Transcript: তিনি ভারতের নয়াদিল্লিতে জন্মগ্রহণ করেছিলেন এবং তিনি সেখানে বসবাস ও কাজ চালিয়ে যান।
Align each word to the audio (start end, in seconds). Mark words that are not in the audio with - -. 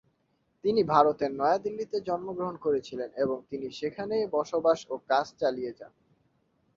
তিনি 0.63 0.81
ভারতের 0.85 1.31
নয়াদিল্লিতে 1.33 1.97
জন্মগ্রহণ 2.07 2.55
করেছিলেন 2.57 3.09
এবং 3.15 3.37
তিনি 3.49 3.67
সেখানে 3.79 4.15
বসবাস 4.33 4.79
ও 4.89 5.05
কাজ 5.09 5.25
চালিয়ে 5.41 5.71
যান। 5.79 5.93